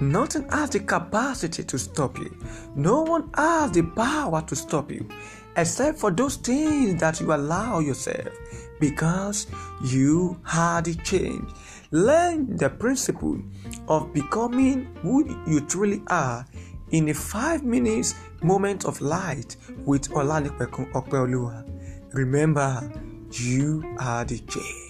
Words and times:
Nothing 0.00 0.48
has 0.48 0.70
the 0.70 0.80
capacity 0.80 1.62
to 1.62 1.78
stop 1.78 2.18
you. 2.18 2.34
No 2.74 3.02
one 3.02 3.30
has 3.34 3.70
the 3.72 3.82
power 3.82 4.40
to 4.42 4.56
stop 4.56 4.90
you 4.90 5.06
except 5.56 5.98
for 5.98 6.10
those 6.10 6.36
things 6.36 6.98
that 7.00 7.20
you 7.20 7.34
allow 7.34 7.80
yourself 7.80 8.28
because 8.80 9.46
you 9.84 10.40
had 10.44 10.86
the 10.86 10.94
change. 10.94 11.50
Learn 11.90 12.56
the 12.56 12.70
principle 12.70 13.38
of 13.88 14.12
becoming 14.14 14.86
who 15.02 15.28
you 15.46 15.60
truly 15.66 16.02
are 16.06 16.46
in 16.92 17.08
a 17.10 17.14
five 17.14 17.62
minutes 17.64 18.14
moment 18.42 18.84
of 18.86 19.00
light 19.00 19.56
with 19.84 20.08
Olanipekun 20.10 20.90
Opeoluwa. 20.92 21.64
Remember, 22.14 22.90
you 23.32 23.84
are 23.98 24.24
the 24.24 24.38
change. 24.38 24.89